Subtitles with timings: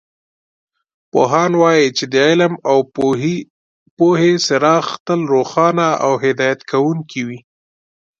[1.11, 2.77] پوهان وایي چې د علم او
[3.97, 7.39] پوهې څراغ تل روښانه او هدایت کوونکې وي